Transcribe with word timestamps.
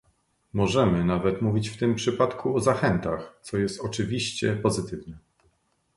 Możemy 0.53 1.05
nawet 1.05 1.41
mówić 1.41 1.69
w 1.69 1.77
tym 1.77 1.95
przypadku 1.95 2.55
o 2.55 2.59
zachętach, 2.59 3.39
co 3.41 3.57
jest 3.57 3.81
oczywiście 3.81 4.55
pozytywne 4.55 5.17